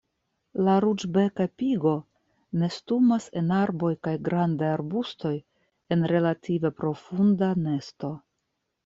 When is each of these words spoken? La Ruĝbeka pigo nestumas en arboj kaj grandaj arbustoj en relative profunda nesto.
La 0.67 0.75
Ruĝbeka 0.83 1.45
pigo 1.61 1.91
nestumas 2.61 3.27
en 3.41 3.53
arboj 3.57 3.91
kaj 4.07 4.13
grandaj 4.29 4.71
arbustoj 4.79 5.35
en 5.97 6.07
relative 6.13 6.73
profunda 6.81 7.51
nesto. 7.69 8.11